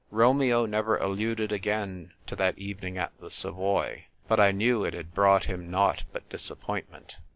Romeo 0.09 0.65
never 0.65 0.97
alluded 0.97 1.51
again 1.51 2.11
to 2.25 2.35
that 2.35 2.57
evening 2.57 2.97
at 2.97 3.11
the 3.19 3.29
Savoy; 3.29 4.05
but 4.27 4.39
I 4.39 4.49
knew 4.51 4.83
it 4.83 4.95
had 4.95 5.13
brought 5.13 5.45
him 5.45 5.69
nought 5.69 6.05
but 6.11 6.27
disappointment. 6.27 7.17